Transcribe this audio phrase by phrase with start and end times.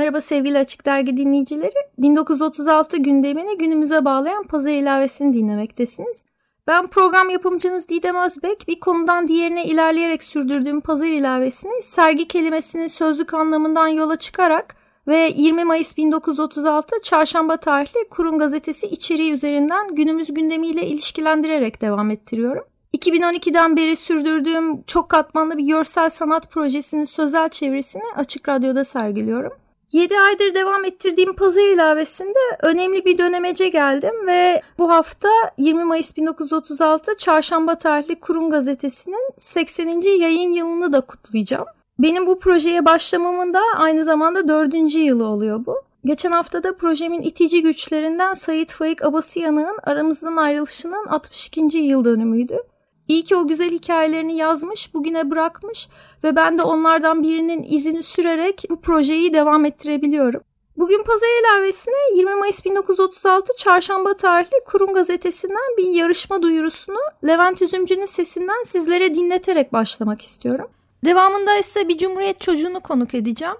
[0.00, 1.74] Merhaba sevgili Açık Dergi dinleyicileri.
[1.98, 6.24] 1936 gündemini günümüze bağlayan pazar ilavesini dinlemektesiniz.
[6.66, 8.68] Ben program yapımcınız Didem Özbek.
[8.68, 15.64] Bir konudan diğerine ilerleyerek sürdürdüğüm pazar ilavesini sergi kelimesinin sözlük anlamından yola çıkarak ve 20
[15.64, 22.64] Mayıs 1936 Çarşamba tarihli Kurun Gazetesi içeriği üzerinden günümüz gündemiyle ilişkilendirerek devam ettiriyorum.
[22.96, 29.52] 2012'den beri sürdürdüğüm çok katmanlı bir görsel sanat projesinin sözel çevirisini Açık Radyo'da sergiliyorum.
[29.92, 36.16] 7 aydır devam ettirdiğim pazar ilavesinde önemli bir dönemece geldim ve bu hafta 20 Mayıs
[36.16, 40.00] 1936 Çarşamba tarihli Kurum Gazetesi'nin 80.
[40.20, 41.66] yayın yılını da kutlayacağım.
[41.98, 45.82] Benim bu projeye başlamamın da aynı zamanda dördüncü yılı oluyor bu.
[46.04, 51.78] Geçen hafta da projemin itici güçlerinden Sayit Faik Abasıyanık'ın aramızdan ayrılışının 62.
[51.78, 52.58] yıl dönümüydü.
[53.10, 55.88] İyi ki o güzel hikayelerini yazmış, bugüne bırakmış
[56.24, 60.40] ve ben de onlardan birinin izini sürerek bu projeyi devam ettirebiliyorum.
[60.76, 68.04] Bugün pazar ilavesine 20 Mayıs 1936 Çarşamba tarihli Kurum Gazetesi'nden bir yarışma duyurusunu Levent Üzümcü'nün
[68.04, 70.70] sesinden sizlere dinleterek başlamak istiyorum.
[71.04, 73.56] Devamında ise bir Cumhuriyet çocuğunu konuk edeceğim.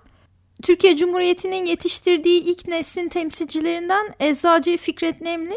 [0.63, 5.57] Türkiye Cumhuriyeti'nin yetiştirdiği ilk neslin temsilcilerinden Eczacı Fikret Nemli,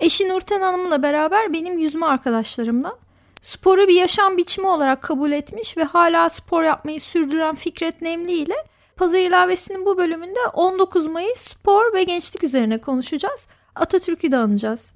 [0.00, 3.02] eşi Nurten Hanım'la beraber benim yüzme arkadaşlarımdan.
[3.42, 8.54] Sporu bir yaşam biçimi olarak kabul etmiş ve hala spor yapmayı sürdüren Fikret Nemli ile
[8.96, 13.46] Pazar ilavesinin bu bölümünde 19 Mayıs spor ve gençlik üzerine konuşacağız.
[13.74, 14.94] Atatürk'ü de anacağız.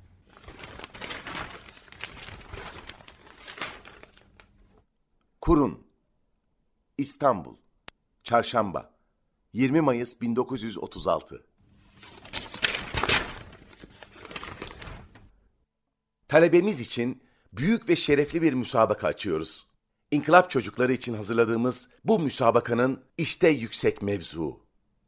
[5.41, 5.87] Kurun
[6.99, 7.57] İstanbul
[8.25, 8.95] Çarşamba
[9.53, 11.47] 20 Mayıs 1936
[16.29, 17.26] Talebemiz için
[17.57, 19.67] büyük ve şerefli bir müsabaka açıyoruz.
[20.11, 24.61] İnkılap çocukları için hazırladığımız bu müsabakanın işte yüksek mevzuu.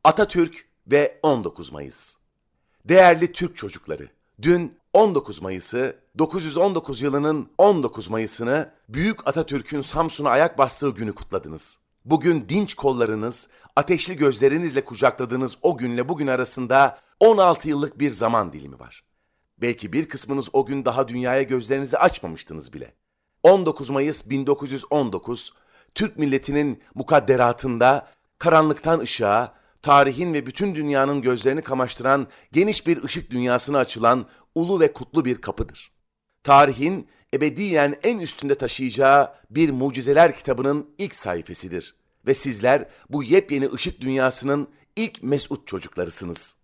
[0.04, 2.16] Atatürk ve 19 Mayıs.
[2.84, 4.08] Değerli Türk çocukları,
[4.42, 11.78] dün 19 Mayıs'ı, 919 yılının 19 Mayıs'ını Büyük Atatürk'ün Samsun'a ayak bastığı günü kutladınız.
[12.04, 18.78] Bugün dinç kollarınız, ateşli gözlerinizle kucakladığınız o günle bugün arasında 16 yıllık bir zaman dilimi
[18.78, 19.07] var.
[19.60, 22.92] Belki bir kısmınız o gün daha dünyaya gözlerinizi açmamıştınız bile.
[23.42, 25.52] 19 Mayıs 1919,
[25.94, 28.08] Türk milletinin mukadderatında
[28.38, 34.92] karanlıktan ışığa, tarihin ve bütün dünyanın gözlerini kamaştıran geniş bir ışık dünyasına açılan ulu ve
[34.92, 35.92] kutlu bir kapıdır.
[36.44, 41.94] Tarihin ebediyen en üstünde taşıyacağı bir mucizeler kitabının ilk sayfasıdır
[42.26, 46.57] ve sizler bu yepyeni ışık dünyasının ilk mesut çocuklarısınız.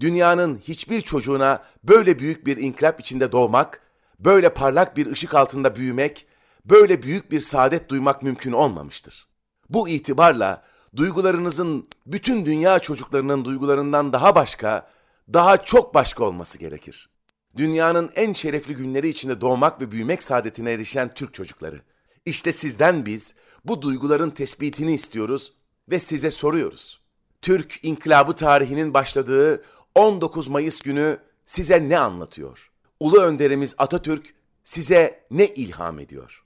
[0.00, 3.80] Dünyanın hiçbir çocuğuna böyle büyük bir inkılap içinde doğmak,
[4.18, 6.26] böyle parlak bir ışık altında büyümek,
[6.64, 9.26] böyle büyük bir saadet duymak mümkün olmamıştır.
[9.70, 10.62] Bu itibarla
[10.96, 14.90] duygularınızın bütün dünya çocuklarının duygularından daha başka,
[15.32, 17.08] daha çok başka olması gerekir.
[17.56, 21.80] Dünyanın en şerefli günleri içinde doğmak ve büyümek saadetine erişen Türk çocukları.
[22.24, 23.34] İşte sizden biz
[23.64, 25.52] bu duyguların tespitini istiyoruz
[25.90, 27.00] ve size soruyoruz.
[27.42, 29.62] Türk inkılabı tarihinin başladığı
[29.94, 32.70] 19 Mayıs günü size ne anlatıyor?
[33.00, 34.34] Ulu önderimiz Atatürk
[34.64, 36.44] size ne ilham ediyor?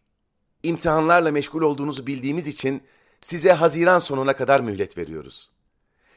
[0.63, 2.83] İmtihanlarla meşgul olduğunuzu bildiğimiz için
[3.21, 5.51] size Haziran sonuna kadar mühlet veriyoruz.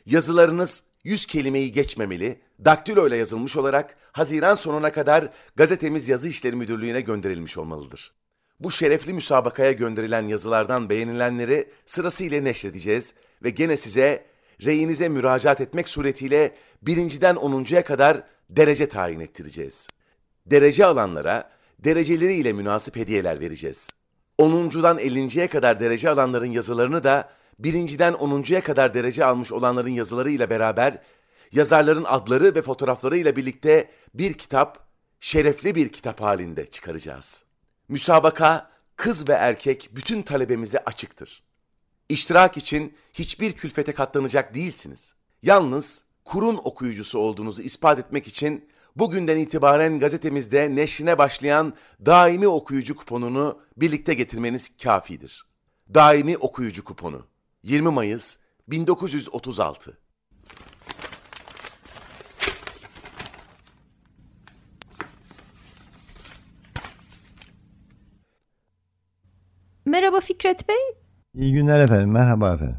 [0.05, 7.01] Yazılarınız 100 kelimeyi geçmemeli, daktilo ile yazılmış olarak Haziran sonuna kadar gazetemiz Yazı İşleri Müdürlüğü'ne
[7.01, 8.11] gönderilmiş olmalıdır.
[8.59, 13.13] Bu şerefli müsabakaya gönderilen yazılardan beğenilenleri sırasıyla neşredeceğiz
[13.43, 14.30] ve gene size
[14.66, 19.87] reyinize müracaat etmek suretiyle birinciden onuncuya kadar derece tayin ettireceğiz.
[20.46, 21.49] Derece alanlara
[21.79, 23.90] dereceleriyle münasip hediyeler vereceğiz.
[24.37, 27.29] Onuncudan ellinciye kadar derece alanların yazılarını da
[27.59, 31.02] birinciden onuncuya kadar derece almış olanların yazılarıyla beraber
[31.52, 34.87] yazarların adları ve fotoğraflarıyla birlikte bir kitap,
[35.19, 37.43] şerefli bir kitap halinde çıkaracağız.
[37.90, 41.43] Müsabaka kız ve erkek bütün talebemize açıktır.
[42.11, 45.16] İştirak için hiçbir külfete katlanacak değilsiniz.
[45.43, 51.73] Yalnız kurun okuyucusu olduğunuzu ispat etmek için bugünden itibaren gazetemizde neşrine başlayan
[52.05, 55.46] daimi okuyucu kuponunu birlikte getirmeniz kafidir.
[55.93, 57.28] Daimi okuyucu kuponu
[57.63, 58.37] 20 Mayıs
[58.67, 59.97] 1936
[69.85, 71.00] Merhaba Fikret Bey,
[71.35, 72.11] İyi günler efendim.
[72.11, 72.75] Merhaba efendim.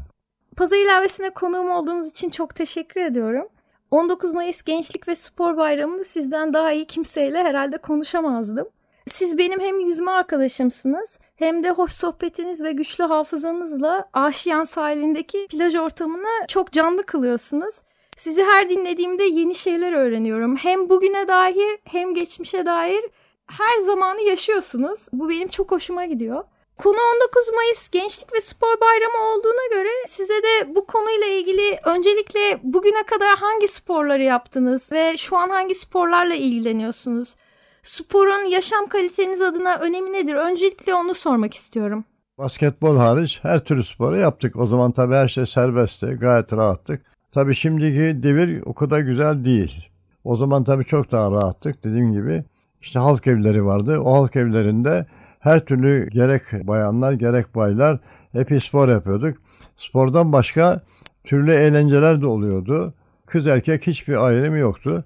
[0.57, 3.47] Pazar ilavesine konuğum olduğunuz için çok teşekkür ediyorum.
[3.91, 8.67] 19 Mayıs Gençlik ve Spor Bayramı'nda sizden daha iyi kimseyle herhalde konuşamazdım.
[9.07, 15.75] Siz benim hem yüzme arkadaşımsınız hem de hoş sohbetiniz ve güçlü hafızanızla Aşiyan sahilindeki plaj
[15.75, 17.81] ortamını çok canlı kılıyorsunuz.
[18.17, 20.55] Sizi her dinlediğimde yeni şeyler öğreniyorum.
[20.55, 23.01] Hem bugüne dair hem geçmişe dair
[23.47, 25.07] her zamanı yaşıyorsunuz.
[25.13, 26.43] Bu benim çok hoşuma gidiyor.
[26.77, 32.59] Konu 19 Mayıs Gençlik ve Spor Bayramı olduğuna göre size de bu konuyla ilgili öncelikle
[32.63, 37.35] bugüne kadar hangi sporları yaptınız ve şu an hangi sporlarla ilgileniyorsunuz?
[37.83, 40.33] Sporun yaşam kaliteniz adına önemi nedir?
[40.33, 42.05] Öncelikle onu sormak istiyorum.
[42.37, 44.55] Basketbol hariç her türlü sporu yaptık.
[44.55, 46.05] O zaman tabii her şey serbestti.
[46.05, 47.05] Gayet rahattık.
[47.31, 49.89] Tabii şimdiki devir o kadar güzel değil.
[50.23, 52.43] O zaman tabii çok daha rahattık dediğim gibi.
[52.81, 53.99] İşte halk evleri vardı.
[53.99, 55.05] O halk evlerinde
[55.43, 57.99] her türlü gerek bayanlar gerek baylar
[58.31, 59.37] hep spor yapıyorduk.
[59.77, 60.81] Spordan başka
[61.23, 62.93] türlü eğlenceler de oluyordu.
[63.25, 65.03] Kız erkek hiçbir ayrımı yoktu.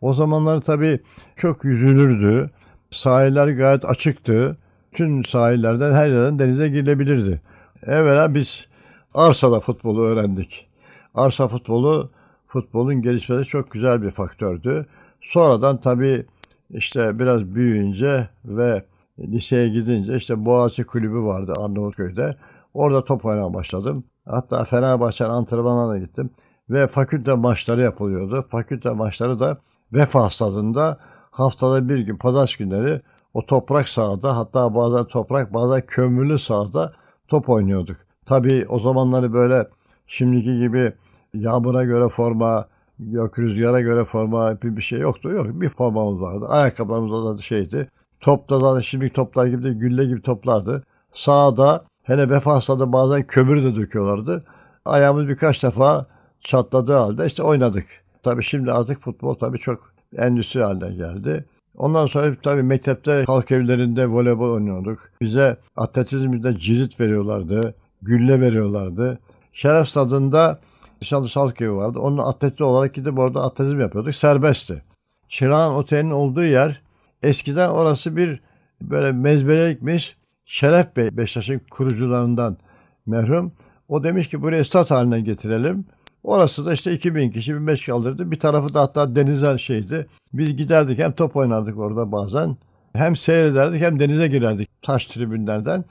[0.00, 1.00] O zamanlar tabii
[1.36, 2.50] çok yüzülürdü.
[2.90, 4.56] Sahiller gayet açıktı.
[4.92, 7.40] Tüm sahillerden her yerden denize girilebilirdi.
[7.86, 8.66] Evvela biz
[9.14, 10.68] arsada futbolu öğrendik.
[11.14, 12.10] Arsa futbolu
[12.46, 14.86] futbolun gelişmesi çok güzel bir faktördü.
[15.20, 16.26] Sonradan tabii
[16.70, 18.84] işte biraz büyüyünce ve
[19.18, 22.36] liseye gidince işte Boğaziçi Kulübü vardı Arnavutköy'de.
[22.74, 24.04] Orada top oynamaya başladım.
[24.26, 26.30] Hatta Fenerbahçe'nin antrenmanına gittim.
[26.70, 28.44] Ve fakülte maçları yapılıyordu.
[28.48, 29.58] Fakülte maçları da
[29.92, 30.98] Vefa stadında
[31.30, 33.00] haftada bir gün pazar günleri
[33.34, 36.92] o toprak sahada hatta bazen toprak bazen kömürlü sahada
[37.28, 37.96] top oynuyorduk.
[38.26, 39.68] Tabii o zamanları böyle
[40.06, 40.92] şimdiki gibi
[41.34, 42.68] yağmura göre forma,
[42.98, 45.30] yok rüzgara göre forma bir, bir şey yoktu.
[45.30, 46.46] Yok bir formamız vardı.
[46.48, 47.90] Ayakkabılarımız da şeydi.
[48.20, 50.82] Topta da şimdiki toplar gibi de gülle gibi toplardı.
[51.12, 54.44] Sağda hele vefa sahada bazen kömür de döküyorlardı.
[54.84, 56.06] Ayağımız birkaç defa
[56.40, 57.86] çatladığı halde işte oynadık.
[58.22, 61.44] Tabii şimdi artık futbol tabii çok endüstri haline geldi.
[61.76, 64.98] Ondan sonra tabii mektepte halk evlerinde voleybol oynuyorduk.
[65.20, 69.18] Bize atletizmde cirit veriyorlardı, gülle veriyorlardı.
[69.52, 70.58] Şeref stadında
[71.02, 71.98] Nişanlı Halk Evi vardı.
[71.98, 74.14] Onun atleti olarak gidip orada atletizm yapıyorduk.
[74.14, 74.82] Serbestti.
[75.28, 76.82] Çırağan Otel'in olduğu yer
[77.22, 78.40] eskiden orası bir
[78.82, 80.16] böyle mezbelelikmiş.
[80.44, 82.56] Şeref Bey Beşiktaş'ın kurucularından
[83.06, 83.52] merhum.
[83.88, 85.86] O demiş ki burayı stat haline getirelim.
[86.22, 88.30] Orası da işte 2000 kişi 1500 kaldırdı.
[88.30, 90.06] Bir tarafı da hatta denize şeydi.
[90.32, 92.56] Biz giderdik hem top oynardık orada bazen.
[92.92, 95.84] Hem seyrederdik hem denize girerdik taş tribünlerden.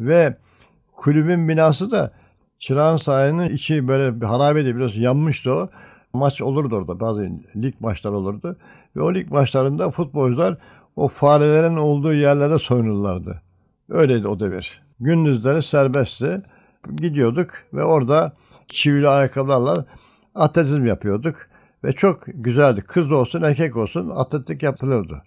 [0.00, 0.36] Ve
[0.92, 2.12] kulübün binası da
[2.58, 5.68] Çırağan sahinin içi böyle bir harabeydi biliyorsun yanmıştı o.
[6.12, 8.56] Maç olurdu orada bazı lig maçları olurdu.
[8.98, 10.56] Ve o lig maçlarında futbolcular
[10.96, 13.42] o farelerin olduğu yerlerde soyunurlardı.
[13.88, 14.82] Öyleydi o devir.
[15.00, 16.42] Gündüzleri serbestti.
[16.96, 18.32] Gidiyorduk ve orada
[18.68, 19.86] çivili ayakkabılarla
[20.34, 21.36] atletizm yapıyorduk.
[21.84, 22.80] Ve çok güzeldi.
[22.80, 25.22] Kız olsun erkek olsun atletik yapılırdı.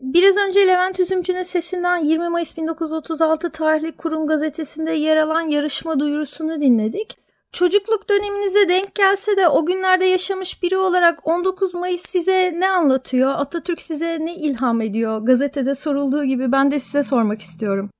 [0.00, 6.60] Biraz önce Levent Üzümcü'nün sesinden 20 Mayıs 1936 tarihli Kurum Gazetesi'nde yer alan yarışma duyurusunu
[6.60, 7.27] dinledik.
[7.52, 13.30] Çocukluk döneminize denk gelse de o günlerde yaşamış biri olarak 19 Mayıs size ne anlatıyor?
[13.30, 15.18] Atatürk size ne ilham ediyor?
[15.18, 17.90] Gazetede sorulduğu gibi ben de size sormak istiyorum.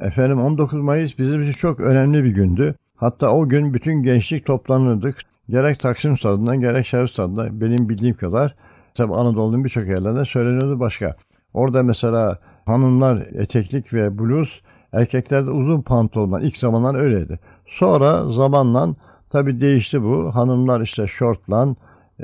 [0.00, 2.74] Efendim 19 Mayıs bizim için çok önemli bir gündü.
[2.96, 5.18] Hatta o gün bütün gençlik toplanırdık.
[5.48, 8.54] Gerek Taksim Stadı'ndan gerek Şerif Stadı'nda benim bildiğim kadar
[8.94, 11.16] tabi Anadolu'nun birçok yerlerinde söyleniyordu başka.
[11.54, 16.40] Orada mesela hanımlar eteklik ve bluz, erkeklerde uzun pantolonlar.
[16.40, 17.38] İlk zamanlar öyleydi.
[17.66, 18.94] Sonra zamanla
[19.30, 20.34] tabi değişti bu.
[20.34, 21.74] Hanımlar işte şortla,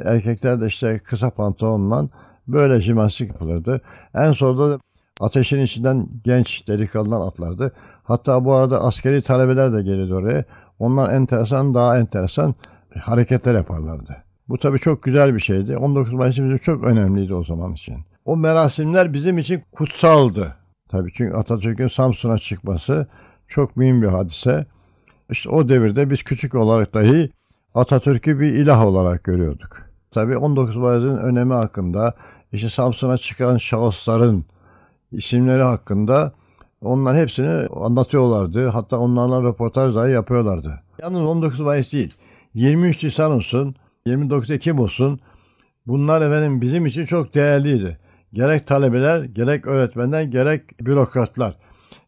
[0.05, 2.09] erkekler de işte kısa pantolonla
[2.49, 3.81] böyle jimnastik yapılırdı.
[4.15, 4.79] En sonunda
[5.21, 7.73] ateşin içinden genç delikanlılar atlardı.
[8.05, 10.45] Hatta bu arada askeri talebeler de gelirdi oraya.
[10.79, 12.55] Onlar enteresan, daha enteresan
[13.01, 14.17] hareketler yaparlardı.
[14.49, 15.77] Bu tabii çok güzel bir şeydi.
[15.77, 17.97] 19 Mayıs bizim çok önemliydi o zaman için.
[18.25, 20.57] O merasimler bizim için kutsaldı.
[20.89, 23.07] Tabii çünkü Atatürk'ün Samsun'a çıkması
[23.49, 24.67] çok mühim bir hadise.
[25.31, 27.31] İşte o devirde biz küçük olarak dahi
[27.75, 29.83] Atatürk'ü bir ilah olarak görüyorduk.
[30.11, 32.15] Tabii 19 Mayıs'ın önemi hakkında,
[32.53, 34.45] işte Samsun'a çıkan şahısların
[35.13, 36.33] isimleri hakkında
[36.81, 38.69] onlar hepsini anlatıyorlardı.
[38.69, 40.81] Hatta onlarla röportaj dahi yapıyorlardı.
[41.03, 42.15] Yalnız 19 Mayıs değil.
[42.55, 43.75] 23 Nisan olsun,
[44.07, 45.21] 29 Ekim olsun
[45.87, 47.99] bunlar efendim bizim için çok değerliydi.
[48.33, 51.57] Gerek talebeler, gerek öğretmenler, gerek bürokratlar.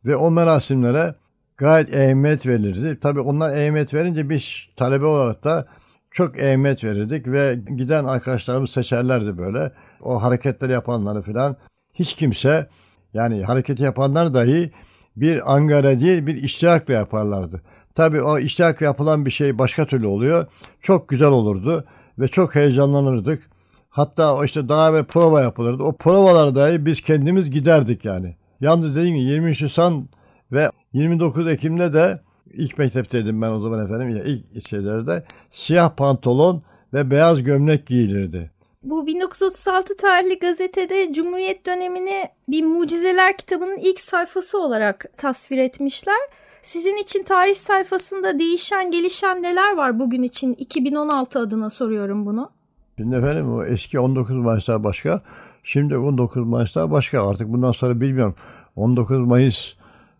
[0.06, 1.14] Ve o merasimlere
[1.56, 2.98] gayet ehemmiyet verilirdi.
[3.00, 4.44] Tabii onlar ehemmiyet verince biz
[4.76, 5.66] talebe olarak da
[6.10, 9.72] çok ehemmiyet verirdik ve giden arkadaşlarımız seçerlerdi böyle.
[10.02, 11.56] O hareketleri yapanları filan.
[11.94, 12.68] Hiç kimse
[13.14, 14.72] yani hareketi yapanlar dahi
[15.16, 17.62] bir angara değil bir iştiyakla yaparlardı.
[17.94, 20.46] Tabii o iştiyakla yapılan bir şey başka türlü oluyor.
[20.80, 21.84] Çok güzel olurdu
[22.18, 23.50] ve çok heyecanlanırdık.
[23.90, 25.82] Hatta o işte daha ve prova yapılırdı.
[25.82, 28.36] O provalar biz kendimiz giderdik yani.
[28.60, 30.08] Yalnız dediğim gibi 23 Nisan
[30.52, 32.20] ve 29 Ekim'de de
[32.52, 34.16] ilk mektepteydim ben o zaman efendim.
[34.16, 36.62] Ya ilk şeylerde siyah pantolon
[36.94, 38.50] ve beyaz gömlek giyilirdi.
[38.82, 46.18] Bu 1936 tarihli gazetede Cumhuriyet dönemini bir mucizeler kitabının ilk sayfası olarak tasvir etmişler.
[46.62, 52.50] Sizin için tarih sayfasında değişen gelişen neler var bugün için 2016 adına soruyorum bunu.
[52.96, 55.22] Şimdi efendim o eski 19 Mayıs'lar başka.
[55.62, 57.28] Şimdi 19 Mayıs'lar başka.
[57.28, 58.34] Artık bundan sonra bilmiyorum.
[58.76, 59.74] 19 Mayıs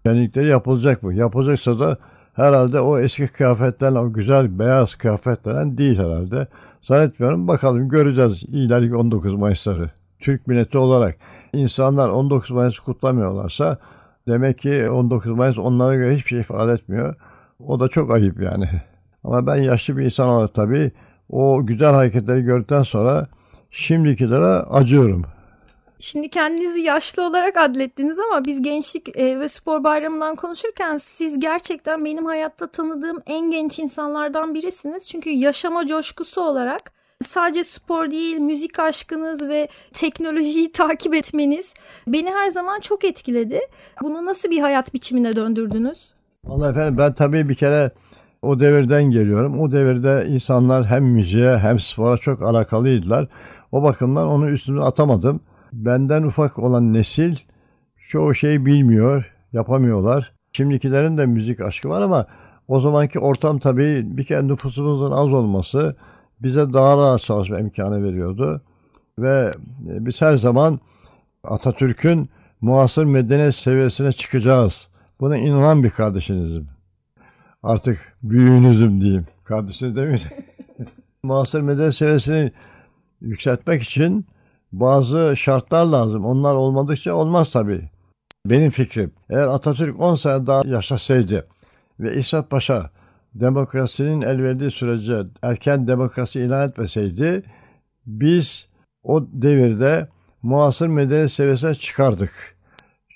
[0.06, 1.14] şenlikleri yapılacak mı?
[1.14, 1.96] Yapılacaksa da
[2.34, 6.46] herhalde o eski kıyafetlerle o güzel beyaz kıyafetlerden değil herhalde.
[6.82, 7.48] Zannetmiyorum.
[7.48, 9.90] Bakalım göreceğiz ileriki 19 Mayıs'ları.
[10.18, 11.16] Türk milleti olarak
[11.52, 13.78] insanlar 19 Mayıs kutlamıyorlarsa
[14.28, 17.14] demek ki 19 Mayıs onlara göre hiçbir şey ifade etmiyor.
[17.66, 18.68] O da çok ayıp yani.
[19.24, 20.92] Ama ben yaşlı bir insan olarak tabii
[21.28, 23.26] o güzel hareketleri gördükten sonra
[23.70, 25.24] şimdikilere acıyorum.
[26.02, 32.04] Şimdi kendinizi yaşlı olarak adlettiniz ama biz gençlik e, ve spor bayramından konuşurken siz gerçekten
[32.04, 35.08] benim hayatta tanıdığım en genç insanlardan birisiniz.
[35.08, 36.92] Çünkü yaşama coşkusu olarak
[37.24, 41.74] sadece spor değil, müzik aşkınız ve teknolojiyi takip etmeniz
[42.06, 43.60] beni her zaman çok etkiledi.
[44.02, 46.14] Bunu nasıl bir hayat biçimine döndürdünüz?
[46.44, 47.90] Vallahi efendim ben tabii bir kere
[48.42, 49.60] o devirden geliyorum.
[49.60, 53.28] O devirde insanlar hem müziğe hem spora çok alakalıydılar.
[53.72, 55.40] O bakımdan onu üstüne atamadım.
[55.72, 57.36] Benden ufak olan nesil
[57.96, 60.32] çoğu şeyi bilmiyor, yapamıyorlar.
[60.52, 62.26] Şimdikilerin de müzik aşkı var ama
[62.68, 65.96] o zamanki ortam tabii bir kere nüfusumuzun az olması
[66.42, 68.62] bize daha rahat çalışma imkanı veriyordu.
[69.18, 70.80] Ve biz her zaman
[71.44, 72.28] Atatürk'ün
[72.60, 74.88] muasır medeniyet seviyesine çıkacağız.
[75.20, 76.68] Buna inanan bir kardeşinizim.
[77.62, 79.26] Artık büyüğünüzüm diyeyim.
[79.44, 80.28] Kardeşiniz demeyeyim.
[81.22, 82.52] muasır medeniyet seviyesini
[83.20, 84.26] yükseltmek için
[84.72, 86.24] bazı şartlar lazım.
[86.24, 87.90] Onlar olmadıkça olmaz tabii.
[88.46, 89.12] Benim fikrim.
[89.30, 91.46] Eğer Atatürk 10 sene daha yaşasaydı
[92.00, 92.90] ve İsmet Paşa
[93.34, 97.42] demokrasinin el verdiği sürece erken demokrasi ilan etmeseydi
[98.06, 98.68] biz
[99.02, 100.08] o devirde
[100.42, 102.56] muasır medeniyet seviyesine çıkardık.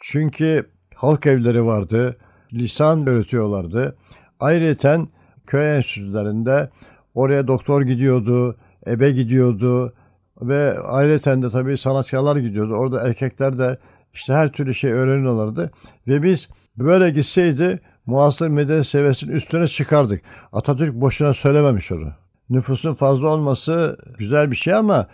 [0.00, 2.16] Çünkü halk evleri vardı,
[2.52, 3.96] lisan öğretiyorlardı.
[4.40, 5.00] Ayrıca
[5.46, 6.70] köy enstitülerinde
[7.14, 9.94] oraya doktor gidiyordu, ebe gidiyordu,
[10.42, 12.74] ve ayrıca de tabii sanatkarlar gidiyordu.
[12.74, 13.78] Orada erkekler de
[14.12, 15.70] işte her türlü şey öğreniyorlardı.
[16.06, 20.22] Ve biz böyle gitseydi muasır medeniyet seviyesinin üstüne çıkardık.
[20.52, 22.12] Atatürk boşuna söylememiş onu.
[22.50, 25.06] Nüfusun fazla olması güzel bir şey ama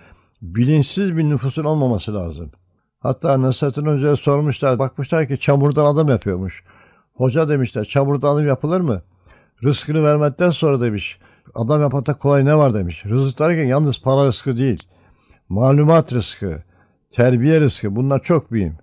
[0.42, 2.50] bilinçsiz bir nüfusun olmaması lazım.
[2.98, 4.78] Hatta Nasrettin Hoca'ya sormuşlar.
[4.78, 6.64] Bakmışlar ki çamurdan adam yapıyormuş.
[7.14, 9.02] Hoca demişler çamurdan adam yapılır mı?
[9.64, 11.18] Rızkını vermekten sonra demiş.
[11.54, 13.04] Adam yapmakta kolay ne var demiş.
[13.04, 14.88] Rızık derken yalnız para rızkı değil
[15.52, 16.62] malumat rızkı,
[17.10, 18.74] terbiye rızkı bunlar çok mühim.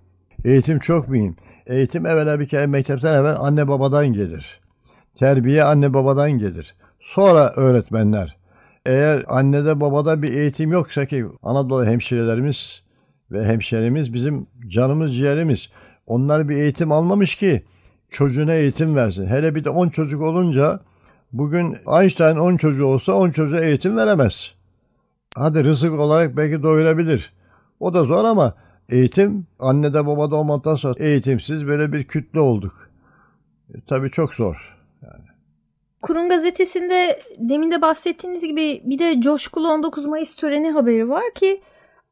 [0.46, 1.36] Eğitim çok mühim.
[1.68, 4.60] Eğitim evvela bir kere mektepten evvel anne babadan gelir.
[5.16, 6.76] Terbiye anne babadan gelir.
[7.00, 8.38] Sonra öğretmenler.
[8.86, 12.84] Eğer annede babada bir eğitim yoksa ki Anadolu hemşirelerimiz
[13.32, 15.70] ve hemşerimiz bizim canımız ciğerimiz.
[16.06, 17.64] Onlar bir eğitim almamış ki
[18.10, 19.28] çocuğuna eğitim versin.
[19.28, 20.80] Hele bir de 10 çocuk olunca
[21.32, 24.59] bugün Einstein 10 çocuğu olsa 10 çocuğa eğitim veremez.
[25.40, 27.34] Hadi rızık olarak belki doyurabilir.
[27.80, 28.54] O da zor ama
[28.90, 32.90] eğitim annede babada olmaktan sonra eğitimsiz böyle bir kütle olduk.
[33.74, 34.78] E, tabii çok zor.
[35.02, 35.26] Yani.
[36.02, 41.62] Kurum gazetesinde demin de bahsettiğiniz gibi bir de coşkulu 19 Mayıs töreni haberi var ki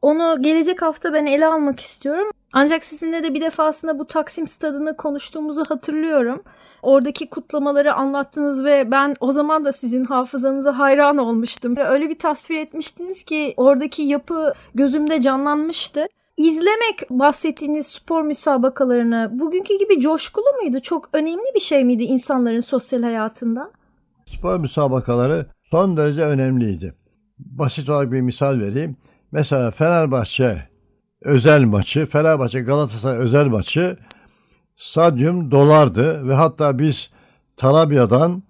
[0.01, 2.31] onu gelecek hafta ben ele almak istiyorum.
[2.53, 6.43] Ancak sizinle de bir defasında bu Taksim stadını konuştuğumuzu hatırlıyorum.
[6.81, 11.73] Oradaki kutlamaları anlattınız ve ben o zaman da sizin hafızanıza hayran olmuştum.
[11.77, 16.07] Öyle bir tasvir etmiştiniz ki oradaki yapı gözümde canlanmıştı.
[16.37, 20.79] İzlemek bahsettiğiniz spor müsabakalarını bugünkü gibi coşkulu muydu?
[20.79, 23.71] Çok önemli bir şey miydi insanların sosyal hayatında?
[24.25, 26.93] Spor müsabakaları son derece önemliydi.
[27.39, 28.97] Basit olarak bir misal vereyim.
[29.31, 30.69] Mesela Fenerbahçe
[31.21, 33.97] özel maçı, Fenerbahçe Galatasaray özel maçı
[34.75, 37.09] stadyum dolardı ve hatta biz
[37.57, 38.43] Tarabya'dan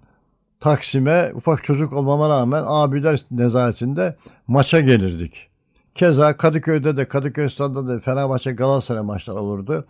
[0.59, 4.15] Taksim'e ufak çocuk olmama rağmen abiler nezaretinde
[4.47, 5.47] maça gelirdik.
[5.95, 9.85] Keza Kadıköy'de de Kadıköy stadında da Fenerbahçe Galatasaray maçları olurdu.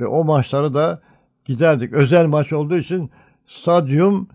[0.00, 1.00] Ve o maçları da
[1.44, 1.92] giderdik.
[1.92, 3.10] Özel maç olduğu için
[3.46, 4.28] stadyum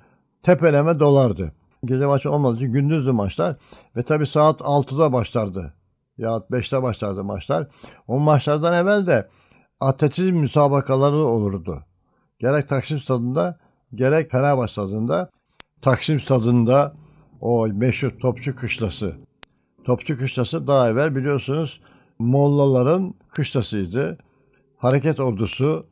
[0.43, 1.51] tepeleme dolardı.
[1.85, 3.55] Gece maçı olmadığı için gündüzdü maçlar.
[3.95, 5.73] Ve tabii saat 6'da başlardı.
[6.17, 7.67] Ya 5'te başlardı maçlar.
[8.07, 9.27] O maçlardan evvel de
[9.79, 11.83] atletizm müsabakaları olurdu.
[12.39, 13.57] Gerek Taksim Stadı'nda
[13.95, 15.29] gerek Fenerbahçe Stadı'nda
[15.81, 16.93] Taksim Stadı'nda
[17.41, 19.15] o meşhur Topçu Kışlası.
[19.83, 21.81] Topçu Kışlası daha evvel biliyorsunuz
[22.19, 24.17] Mollaların kışlasıydı.
[24.77, 25.87] Hareket ordusu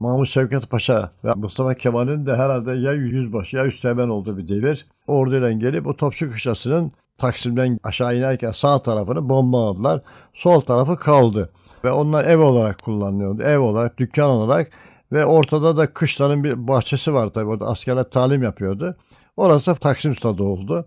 [0.00, 4.86] Mahmut Şevket Paşa ve Mustafa Kemal'in de herhalde ya yüzbaşı ya üsteğmen olduğu bir devir.
[5.06, 10.00] Orduyla gelip o Topçu Kışlası'nın Taksim'den aşağı inerken sağ tarafını bombaladılar.
[10.34, 11.50] Sol tarafı kaldı.
[11.84, 13.42] Ve onlar ev olarak kullanılıyordu.
[13.42, 14.70] Ev olarak, dükkan olarak
[15.12, 17.46] ve ortada da kışların bir bahçesi var tabii.
[17.46, 18.96] Orada askerler talim yapıyordu.
[19.36, 20.86] Orası Taksim Stadı oldu.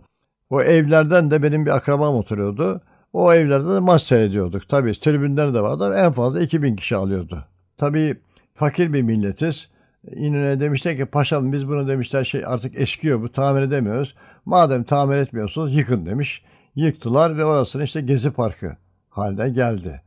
[0.49, 2.81] O evlerden de benim bir akrabam oturuyordu.
[3.13, 4.69] O evlerde de maç seyrediyorduk.
[4.69, 5.95] Tabii tribünler de vardı.
[5.97, 7.45] En fazla 2000 kişi alıyordu.
[7.77, 8.19] Tabii
[8.53, 9.69] fakir bir milletiz.
[10.11, 14.15] İnönü'ye demişler ki paşam biz bunu demişler şey artık eskiyor bu tamir edemiyoruz.
[14.45, 16.43] Madem tamir etmiyorsunuz yıkın demiş.
[16.75, 18.77] Yıktılar ve orasını işte Gezi Parkı
[19.09, 20.01] haline geldi.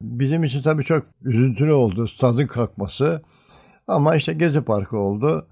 [0.00, 3.22] Bizim için tabii çok üzüntülü oldu stadın kalkması.
[3.88, 5.46] Ama işte Gezi Parkı oldu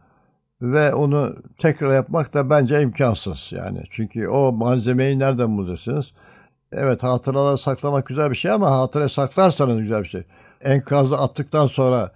[0.63, 3.83] ve onu tekrar yapmak da bence imkansız yani.
[3.91, 6.13] Çünkü o malzemeyi nereden bulacaksınız?
[6.73, 10.23] Evet hatıraları saklamak güzel bir şey ama hatıra saklarsanız güzel bir şey.
[10.61, 12.13] Enkazı attıktan sonra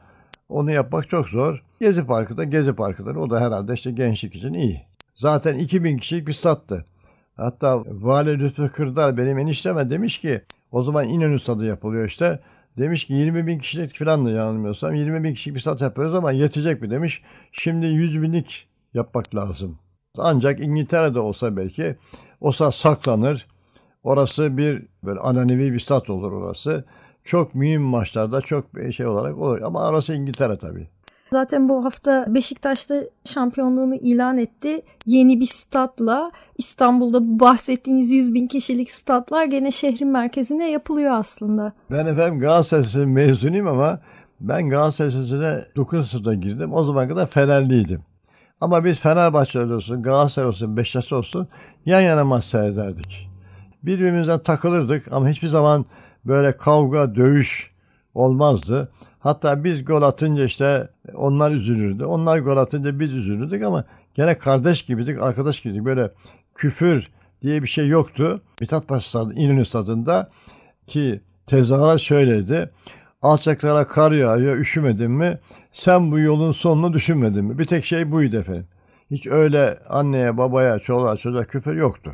[0.49, 1.63] onu yapmak çok zor.
[1.81, 3.17] Gezi Parkı da Gezi Parkı'dır.
[3.17, 4.87] O da herhalde işte gençlik için iyi.
[5.19, 6.85] Zaten 2000 kişilik bir stattı.
[7.37, 12.41] Hatta Vali Lütfü Kırdar benim enişteme demiş ki o zaman İnönü stadı yapılıyor işte.
[12.79, 16.33] Demiş ki 20 bin kişilik falan da yanılmıyorsam 20 bin kişilik bir stat yapıyoruz ama
[16.33, 17.23] yetecek mi demiş.
[17.53, 19.79] Şimdi 100 binlik yapmak lazım.
[20.19, 21.97] Ancak İngiltere'de olsa belki
[22.41, 23.47] o stat saklanır.
[24.03, 26.85] Orası bir böyle ananevi bir stat olur orası.
[27.25, 29.61] Çok mühim maçlarda çok şey olarak olur.
[29.61, 30.89] Ama orası İngiltere tabii.
[31.33, 32.95] Zaten bu hafta Beşiktaş'ta
[33.25, 34.83] şampiyonluğunu ilan etti.
[35.07, 41.73] Yeni bir statla İstanbul'da bahsettiğiniz 100 bin kişilik statlar gene şehrin merkezinde yapılıyor aslında.
[41.91, 44.01] Ben efendim Galatasaray mezunuyum ama
[44.41, 46.73] ben Galatasaray Lisesi'ne 9 sınıfta girdim.
[46.73, 48.03] O zaman kadar Fenerliydim.
[48.61, 51.49] Ama biz Fenerbahçe olsun, Galatasaray olsun, Beşiktaş olsun
[51.87, 53.31] yan yana maç seyrederdik.
[53.83, 55.87] Birbirimizden takılırdık ama hiçbir zaman
[56.25, 57.71] böyle kavga, dövüş
[58.15, 58.89] olmazdı.
[59.29, 62.05] Hatta biz gol atınca işte onlar üzülürdü.
[62.05, 65.85] Onlar gol atınca biz üzülürdük ama gene kardeş gibiydik, arkadaş gibiydik.
[65.85, 66.11] Böyle
[66.55, 67.11] küfür
[67.43, 68.41] diye bir şey yoktu.
[68.61, 70.31] Mithat Paşa stadı, İnönü stadında
[70.87, 72.71] ki tezahürat şöyleydi.
[73.23, 75.39] Alçaklara kar yağıyor, üşümedin mi?
[75.73, 77.59] Sen bu yolun sonunu düşünmedin mi?
[77.59, 78.67] Bir tek şey buydu efendim.
[79.11, 82.13] Hiç öyle anneye, babaya, çoluğa, çocuğa küfür yoktu.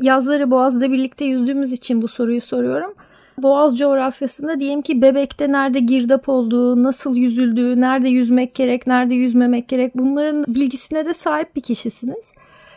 [0.00, 2.94] Yazları Boğaz'da birlikte yüzdüğümüz için bu soruyu soruyorum.
[3.38, 9.68] Boğaz coğrafyasında diyelim ki bebekte nerede girdap olduğu, nasıl yüzüldüğü, nerede yüzmek gerek, nerede yüzmemek
[9.68, 12.32] gerek bunların bilgisine de sahip bir kişisiniz.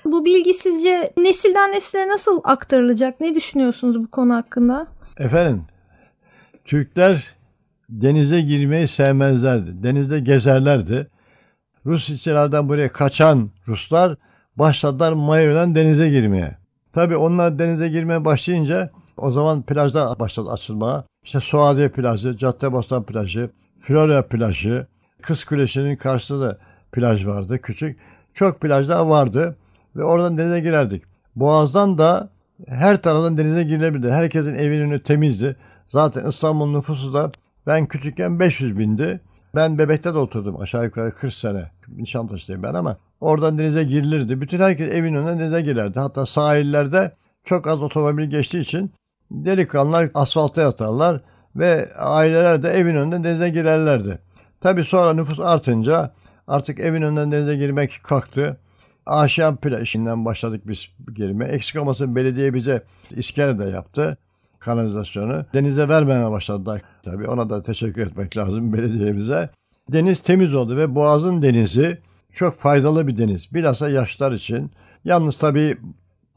[0.05, 3.19] Bu bilgi sizce nesilden nesile nasıl aktarılacak?
[3.19, 4.87] Ne düşünüyorsunuz bu konu hakkında?
[5.17, 5.63] Efendim,
[6.65, 7.35] Türkler
[7.89, 9.83] denize girmeyi sevmezlerdi.
[9.83, 11.07] Denizde gezerlerdi.
[11.85, 14.15] Rus istiladan buraya kaçan Ruslar
[14.55, 16.57] başladılar mayoyla denize girmeye.
[16.93, 21.03] Tabii onlar denize girmeye başlayınca o zaman plajda başladı açılmaya.
[21.23, 24.87] İşte Suadiye plajı, Caddebostan plajı, Florya plajı,
[25.21, 26.57] Kız Kulesi'nin karşısında da
[26.91, 27.99] plaj vardı küçük.
[28.33, 29.57] Çok plajlar vardı
[29.95, 31.03] ve oradan denize girerdik.
[31.35, 32.29] Boğaz'dan da
[32.67, 34.11] her taraftan denize girilebilirdi.
[34.11, 35.55] Herkesin evinin önü temizdi.
[35.87, 37.31] Zaten İstanbul nüfusu da
[37.67, 39.21] ben küçükken 500 bindi.
[39.55, 41.71] Ben Bebek'te de oturdum aşağı yukarı 40 sene.
[41.87, 44.41] Nişantaşı'dayım ben ama oradan denize girilirdi.
[44.41, 45.99] Bütün herkes evin önüne denize girerdi.
[45.99, 47.11] Hatta sahillerde
[47.43, 48.91] çok az otomobil geçtiği için
[49.31, 51.21] delikanlılar asfalta yatarlar
[51.55, 54.19] ve aileler de evin önünden denize girerlerdi.
[54.61, 56.13] Tabi sonra nüfus artınca
[56.47, 58.57] artık evin önünden denize girmek kalktı.
[59.05, 61.45] Aşiyan plajından başladık biz girme.
[61.45, 64.17] Eksik olmasın belediye bize iskele de yaptı
[64.59, 65.45] kanalizasyonu.
[65.53, 66.81] Denize vermemeye başladılar.
[67.03, 69.49] Tabii ona da teşekkür etmek lazım belediyemize.
[69.91, 71.97] Deniz temiz oldu ve Boğaz'ın denizi
[72.31, 73.53] çok faydalı bir deniz.
[73.53, 74.71] Bilhassa yaşlar için.
[75.03, 75.77] Yalnız tabii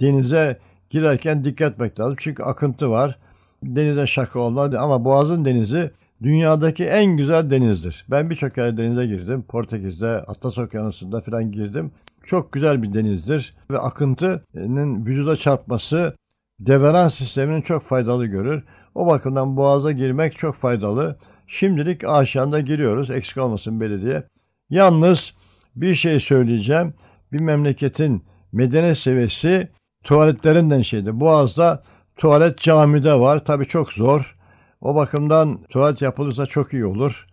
[0.01, 0.59] denize
[0.91, 2.17] girerken dikkat etmek lazım.
[2.19, 3.19] Çünkü akıntı var.
[3.63, 5.91] Denize şaka olmaz ama Boğaz'ın denizi
[6.23, 8.07] dünyadaki en güzel denizdir.
[8.11, 9.43] Ben birçok kere denize girdim.
[9.43, 11.91] Portekiz'de, Atlas Okyanusu'nda falan girdim.
[12.25, 16.17] Çok güzel bir denizdir ve akıntının vücuda çarpması
[16.61, 18.65] deveran sisteminin çok faydalı görür.
[18.95, 21.17] O bakımdan boğaza girmek çok faydalı.
[21.47, 23.11] Şimdilik aşağıda giriyoruz.
[23.11, 24.23] Eksik olmasın belediye.
[24.71, 25.35] Yalnız
[25.77, 26.95] bir şey söyleyeceğim.
[27.33, 29.69] Bir memleketin medeniyet seviyesi
[30.05, 31.21] tuvaletlerinden şeydi.
[31.21, 31.83] Boğaz'da
[32.17, 33.45] tuvalet camide var.
[33.45, 34.37] Tabii çok zor.
[34.81, 37.27] O bakımdan tuvalet yapılırsa çok iyi olur.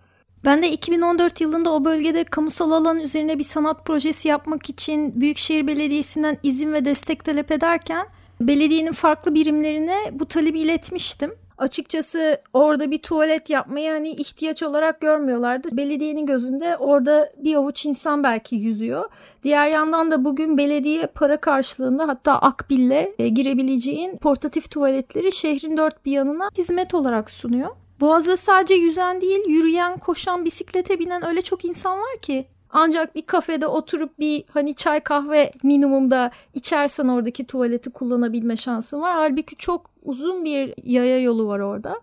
[0.45, 5.67] Ben de 2014 yılında o bölgede kamusal alan üzerine bir sanat projesi yapmak için Büyükşehir
[5.67, 8.07] Belediyesi'nden izin ve destek talep ederken
[8.41, 11.31] belediyenin farklı birimlerine bu talebi iletmiştim.
[11.57, 15.77] Açıkçası orada bir tuvalet yapmayı hani ihtiyaç olarak görmüyorlardı.
[15.77, 19.09] Belediyenin gözünde orada bir avuç insan belki yüzüyor.
[19.43, 26.05] Diğer yandan da bugün belediye para karşılığında hatta akbille e, girebileceğin portatif tuvaletleri şehrin dört
[26.05, 27.69] bir yanına hizmet olarak sunuyor.
[27.99, 32.47] Boğaz'da sadece yüzen değil, yürüyen, koşan, bisiklete binen öyle çok insan var ki.
[32.77, 39.13] Ancak bir kafede oturup bir hani çay kahve minimumda içersen oradaki tuvaleti kullanabilme şansın var.
[39.13, 42.01] Halbuki çok uzun bir yaya yolu var orada.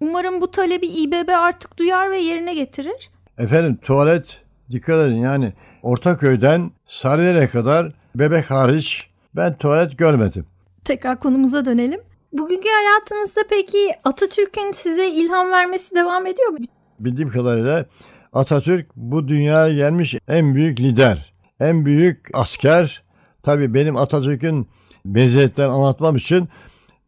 [0.00, 3.10] Umarım bu talebi İBB artık duyar ve yerine getirir.
[3.38, 5.52] Efendim tuvalet dikkat edin yani
[5.82, 10.46] Ortaköy'den Sarıyer'e kadar bebek hariç ben tuvalet görmedim.
[10.84, 12.00] Tekrar konumuza dönelim.
[12.32, 16.58] Bugünkü hayatınızda peki Atatürk'ün size ilham vermesi devam ediyor mu?
[17.00, 17.86] Bildiğim kadarıyla
[18.32, 23.02] Atatürk bu dünyaya gelmiş en büyük lider, en büyük asker.
[23.42, 24.68] Tabii benim Atatürk'ün
[25.04, 26.48] meziyetlerini anlatmam için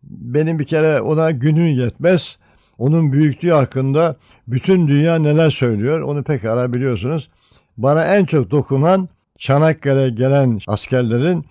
[0.03, 2.39] benim bir kere ona günün yetmez.
[2.79, 4.17] Onun büyüklüğü hakkında
[4.49, 7.31] bütün dünya neler söylüyor onu pekala biliyorsunuz.
[7.77, 9.09] Bana en çok dokunan
[9.39, 11.45] Çanakkale'ye gelen askerlerin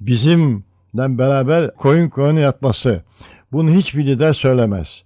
[0.00, 0.62] bizimle
[0.96, 3.02] beraber koyun koyun yatması.
[3.52, 5.03] Bunu hiçbir lider söylemez.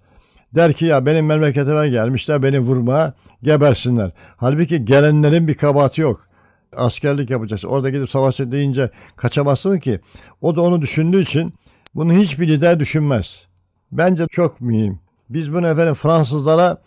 [0.55, 4.11] Der ki ya benim memleketime gelmişler beni vurmaya gebersinler.
[4.37, 6.29] Halbuki gelenlerin bir kabahati yok.
[6.77, 7.69] Askerlik yapacaksın.
[7.69, 10.01] Orada gidip savaşa deyince kaçamazsın ki.
[10.41, 11.55] O da onu düşündüğü için
[11.95, 13.47] bunu hiçbir lider düşünmez.
[13.93, 15.01] Bence çok mühim.
[15.31, 16.79] Biz bunu efendim Fransızlara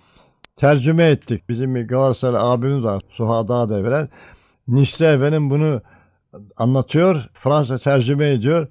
[0.56, 1.50] tercüme ettik.
[1.50, 3.02] Bizim bir Galatasaray abimiz var.
[3.10, 4.10] Suha Dağ devren.
[4.67, 5.82] Nisle efendim bunu
[6.58, 7.30] anlatıyor.
[7.34, 8.67] Fransa tercüme ediyor.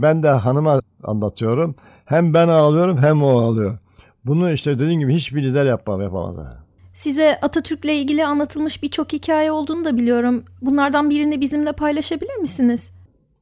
[0.00, 1.74] Ben de hanıma anlatıyorum.
[2.04, 3.78] Hem ben ağlıyorum hem o ağlıyor.
[4.26, 6.58] Bunu işte dediğim gibi hiçbir lider yapmam, yapamadı.
[6.94, 10.44] Size Atatürk'le ilgili anlatılmış birçok hikaye olduğunu da biliyorum.
[10.62, 12.92] Bunlardan birini bizimle paylaşabilir misiniz?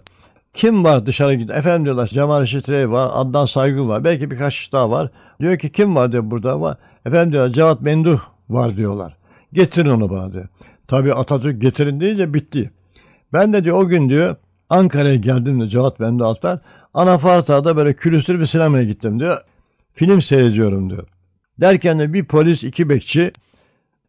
[0.53, 1.59] Kim var dışarı gidiyor?
[1.59, 4.03] Efendim diyorlar Cemal Reşit Rey var, Adnan Saygın var.
[4.03, 5.09] Belki birkaç kişi daha var.
[5.39, 6.77] Diyor ki kim var diyor burada var.
[7.05, 9.17] Efendim diyorlar Cevat Menduh var diyorlar.
[9.53, 10.47] Getirin onu bana diyor.
[10.87, 12.71] Tabii Atatürk getirin deyince bitti.
[13.33, 14.35] Ben de diyor o gün diyor
[14.69, 16.59] Ankara'ya geldim de Cevat Menduh Altar.
[16.93, 19.37] Anafarta'da böyle külüstür bir sinemaya gittim diyor.
[19.93, 21.07] Film seyrediyorum diyor.
[21.61, 23.31] Derken de bir polis iki bekçi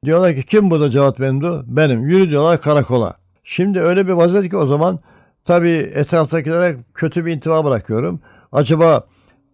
[0.05, 1.63] diyorlar ki kim burada Cevat Menduh?
[1.67, 2.09] Benim.
[2.09, 3.17] Yürü diyorlar karakola.
[3.45, 4.99] Şimdi öyle bir vaziyet ki o zaman
[5.45, 8.21] tabii etraftakilere kötü bir intiba bırakıyorum.
[8.53, 9.05] Acaba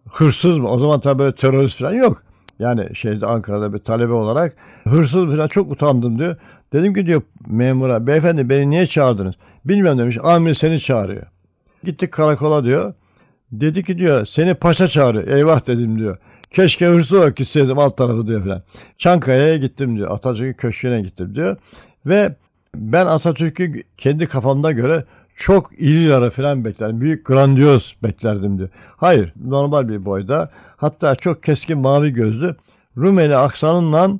[0.09, 0.69] hırsız mı?
[0.69, 2.23] O zaman tabii böyle terörist falan yok.
[2.59, 6.35] Yani şeyde Ankara'da bir talebe olarak hırsız falan çok utandım diyor.
[6.73, 9.35] Dedim ki diyor memura beyefendi beni niye çağırdınız?
[9.65, 11.23] Bilmiyorum demiş amir seni çağırıyor.
[11.83, 12.93] Gittik karakola diyor.
[13.51, 15.27] Dedi ki diyor seni paşa çağırıyor.
[15.27, 16.17] Eyvah dedim diyor.
[16.51, 18.63] Keşke hırsız olarak gitseydim alt tarafı diyor falan.
[18.97, 20.11] Çankaya'ya gittim diyor.
[20.11, 21.57] Atatürk'ün köşküne gittim diyor.
[22.05, 22.35] Ve
[22.75, 27.01] ben Atatürk'ü kendi kafamda göre çok iri yarı falan beklerdim.
[27.01, 28.69] Büyük grandiyoz beklerdim diyor.
[28.97, 30.51] Hayır normal bir boyda.
[30.77, 32.55] Hatta çok keskin mavi gözlü.
[32.97, 34.11] Rumeli aksanınla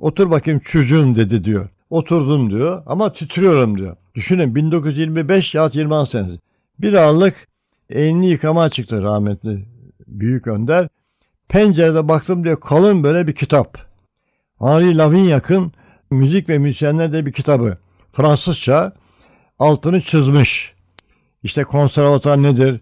[0.00, 1.68] otur bakayım çocuğum dedi diyor.
[1.90, 3.96] Oturdum diyor ama titriyorum diyor.
[4.18, 6.38] Düşünün 1925 yahut 26 senesi.
[6.78, 7.48] Bir anlık
[7.90, 9.66] elini yıkama çıktı rahmetli
[10.06, 10.88] Büyük Önder.
[11.48, 13.78] Pencerede baktım diyor kalın böyle bir kitap.
[14.58, 15.72] Henri Lavignac'ın
[16.10, 17.78] Müzik ve Müzisyenler de bir kitabı.
[18.12, 18.92] Fransızca
[19.58, 20.74] altını çizmiş.
[21.42, 22.80] İşte konservatuar nedir?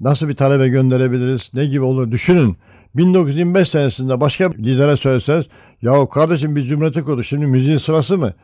[0.00, 1.50] Nasıl bir talebe gönderebiliriz?
[1.54, 2.10] Ne gibi olur?
[2.10, 2.56] Düşünün.
[2.94, 5.46] 1925 senesinde başka bir lidere söyleseniz
[5.82, 8.34] ya kardeşim biz cumhuriyeti kurduk şimdi müziğin sırası mı?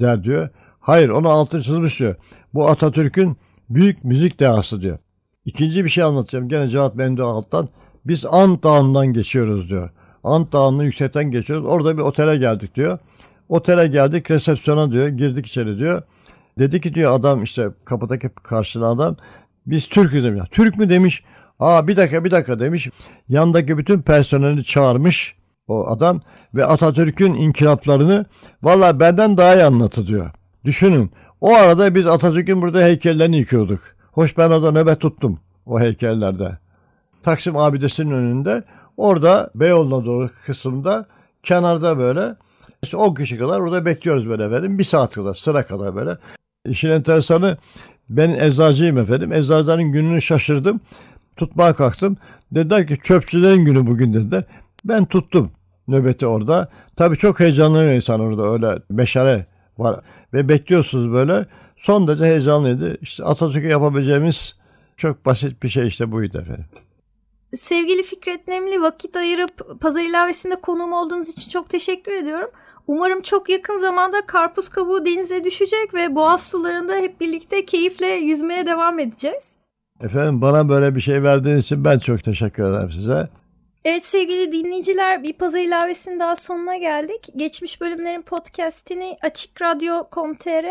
[0.00, 0.48] der diyor.
[0.80, 2.14] Hayır onu altını çizmiş diyor.
[2.54, 3.36] Bu Atatürk'ün
[3.70, 4.98] büyük müzik dehası diyor.
[5.44, 6.48] İkinci bir şey anlatacağım.
[6.48, 7.68] Gene Cevat Memdu alttan.
[8.04, 9.90] Biz Ant Dağı'ndan geçiyoruz diyor.
[10.24, 11.66] Ant Dağı'nın yüksekten geçiyoruz.
[11.66, 12.98] Orada bir otele geldik diyor.
[13.48, 15.08] Otele geldik resepsiyona diyor.
[15.08, 16.02] Girdik içeri diyor.
[16.58, 19.16] Dedi ki diyor adam işte kapıdaki karşılı adam
[19.66, 20.42] biz Türk'üz demiş.
[20.50, 21.24] Türk mü demiş.
[21.58, 22.88] Aa bir dakika bir dakika demiş.
[23.28, 25.34] Yandaki bütün personeli çağırmış
[25.68, 26.20] o adam
[26.54, 28.26] ve Atatürk'ün inkılaplarını
[28.62, 30.30] valla benden daha iyi anlatı diyor.
[30.64, 33.80] Düşünün o arada biz Atatürk'ün burada heykellerini yıkıyorduk.
[34.12, 36.58] Hoş ben orada nöbet tuttum o heykellerde.
[37.22, 38.64] Taksim abidesinin önünde
[38.96, 41.06] orada Beyoğlu'na doğru kısımda
[41.42, 42.34] kenarda böyle
[42.82, 44.78] işte 10 kişi kadar orada bekliyoruz böyle efendim.
[44.78, 46.16] Bir saat kadar sıra kadar böyle.
[46.66, 47.58] İşin enteresanı
[48.08, 49.32] Ben eczacıyım efendim.
[49.32, 50.80] Eczacıların gününü şaşırdım.
[51.36, 52.16] Tutmaya kalktım.
[52.52, 54.44] Dediler ki çöpçülerin günü bugün dediler.
[54.84, 55.50] Ben tuttum
[55.88, 56.68] nöbeti orada.
[56.96, 59.46] Tabii çok heyecanlı insan orada öyle meşale
[59.78, 60.00] var.
[60.32, 61.46] Ve bekliyorsunuz böyle.
[61.76, 62.98] Son derece heyecanlıydı.
[63.02, 64.54] İşte Atatürk'e yapabileceğimiz
[64.96, 66.64] çok basit bir şey işte buydu efendim.
[67.56, 72.50] Sevgili Fikret Nemli vakit ayırıp pazar ilavesinde konuğum olduğunuz için çok teşekkür ediyorum.
[72.86, 78.66] Umarım çok yakın zamanda karpuz kabuğu denize düşecek ve boğaz sularında hep birlikte keyifle yüzmeye
[78.66, 79.54] devam edeceğiz.
[80.00, 83.28] Efendim bana böyle bir şey verdiğiniz için ben çok teşekkür ederim size.
[83.84, 87.28] Evet sevgili dinleyiciler bir pazar ilavesinin daha sonuna geldik.
[87.36, 90.66] Geçmiş bölümlerin podcastini açıkradyo.com.tr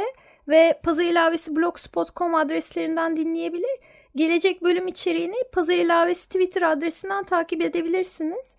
[0.47, 3.79] ve pazar ilavesi blogspot.com adreslerinden dinleyebilir.
[4.15, 8.55] Gelecek bölüm içeriğini pazar ilavesi Twitter adresinden takip edebilirsiniz.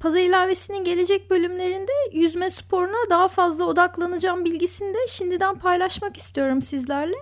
[0.00, 7.16] Pazar ilavesinin gelecek bölümlerinde yüzme sporuna daha fazla odaklanacağım bilgisini de şimdiden paylaşmak istiyorum sizlerle.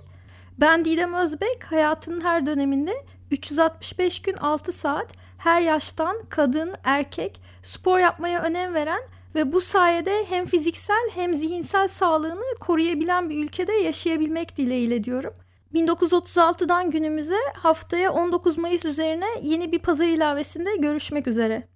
[0.58, 7.98] Ben Didem Özbek hayatının her döneminde 365 gün 6 saat her yaştan kadın, erkek spor
[7.98, 9.00] yapmaya önem veren
[9.34, 15.34] ve bu sayede hem fiziksel hem zihinsel sağlığını koruyabilen bir ülkede yaşayabilmek dileğiyle diyorum.
[15.74, 21.68] 1936'dan günümüze haftaya 19 Mayıs üzerine yeni bir pazar ilavesinde görüşmek üzere.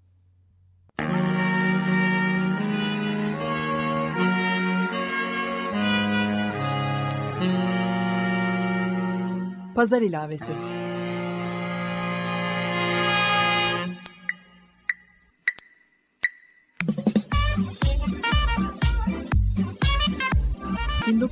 [9.75, 10.53] Pazar ilavesi.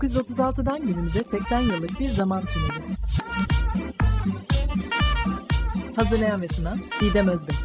[0.03, 2.85] ...1936'dan günümüze 80 yıllık bir zaman tüneli.
[5.97, 7.57] Hazırlayan ve sunan Didem Özbek.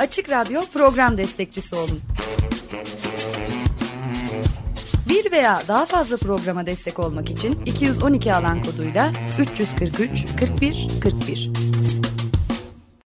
[0.00, 2.00] Açık Radyo program destekçisi olun.
[5.08, 11.73] Bir veya daha fazla programa destek olmak için 212 alan koduyla 343 41 41